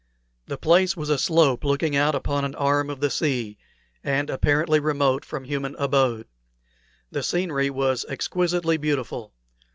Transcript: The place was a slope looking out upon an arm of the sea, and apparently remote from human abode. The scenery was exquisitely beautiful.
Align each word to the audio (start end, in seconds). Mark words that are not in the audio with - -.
The 0.47 0.57
place 0.57 0.97
was 0.97 1.11
a 1.11 1.19
slope 1.19 1.63
looking 1.63 1.95
out 1.95 2.15
upon 2.15 2.43
an 2.43 2.55
arm 2.55 2.89
of 2.89 3.01
the 3.01 3.11
sea, 3.11 3.59
and 4.03 4.31
apparently 4.31 4.79
remote 4.79 5.23
from 5.23 5.43
human 5.43 5.75
abode. 5.77 6.25
The 7.11 7.21
scenery 7.21 7.69
was 7.69 8.03
exquisitely 8.09 8.77
beautiful. 8.77 9.31